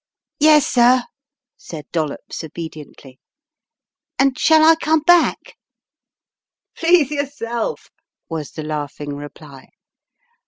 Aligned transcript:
"Yes, 0.39 0.65
sir," 0.65 1.03
said 1.57 1.85
Dollops, 1.91 2.43
obediently, 2.43 3.19
"and 4.17 4.35
shall 4.35 4.65
I 4.65 4.73
come 4.73 5.01
back?" 5.01 5.57
"Please 6.75 7.11
yourself," 7.11 7.91
was 8.27 8.49
the 8.53 8.63
laughing 8.63 9.15
reply. 9.15 9.69